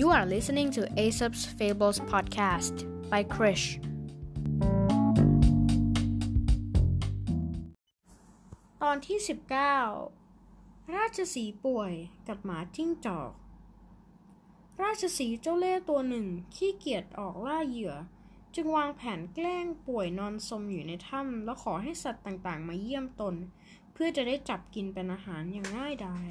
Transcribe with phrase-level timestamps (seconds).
[0.00, 2.74] You are listening to Aesop's Fables podcast
[3.12, 3.66] by Krish.
[8.82, 9.18] ตอนที่
[10.06, 11.92] 19 ราชสีป่วย
[12.28, 13.32] กับหมาจิ้งจอก
[14.82, 17.94] ราชสีเจ้าเล่ห์ตัวหนึ่งขี้เกียจออกล่าเหยื่อ
[18.54, 23.34] จึงวางแผนแกล้งป่วยนอนสมอยู่ในถ้ำแล้วขอให้สัตว์ต่างๆ มาเยี่ยมตน
[23.92, 26.30] เพื่อจะได้จับกินเป็นอาหารอย่างง่ายดาย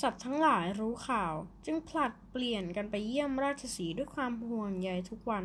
[0.00, 1.32] สัตว์ทั้งหลายรู้ข่าว
[1.66, 5.44] จึงผลัดเปลี่ยนกันไปเยี่ยมราชสีด้วยความห่วงใยทุกวัน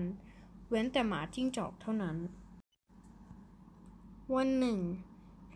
[0.69, 2.17] เว้นแต่หมาจิ้งจอกเท่านั้น
[4.35, 4.79] วันหนึ่ง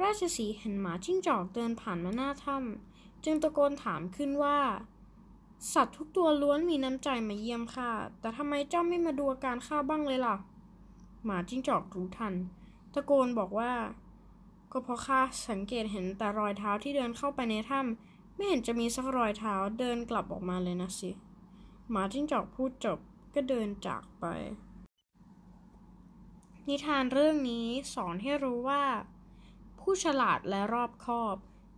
[0.02, 4.58] ราชสีเห็นหมาจิ้งจอกเดินผ่านมาหน้าถ้ำจึงตะโกนถามขึ้นว่า
[5.74, 10.36] สัตว์ทุกตัวล้วนมีน้ำใจมาเยี่ยมข้าแต่ทำไมเจ้าไม่มาดูอาการข้าบ้างเลยล่ะ
[11.26, 12.34] หมาจิ้งจอกรู้ทัน
[12.94, 13.72] ตะโกนบอกว่า
[14.72, 21.12] ก็เพราะข้าสังเกตเห็นแต่รอยเท้าที่เดินเข้าไปในถ้ำ ไม่เห็นจะมีสักรอยเท้าเดินกลับออกมาเลยนะสิ
[21.90, 23.00] หมาจิ้งจอกพูดจบ
[23.36, 24.26] ก็เดินจากไป
[26.68, 28.84] นิทานเรื่องนี้สอนให้รู้ว่า
[29.80, 31.36] ผู้ฉลาดและรอบคอบ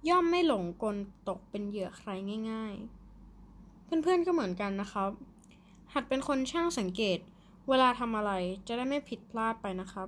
[0.10, 0.98] ย่อมไม่หลงกล
[1.30, 2.10] ตกเป็นเหยื่อใคร
[2.52, 2.76] ง่าย
[3.32, 5.12] ๆ เพื่อนๆก็เหมือนกันนะครับ
[5.94, 7.20] หัดเป็นคนช่างสังเกต
[7.70, 8.32] เวลาทำอะไร
[8.68, 10.08] จะได้ไม่ผิดพลาดไปนะครับ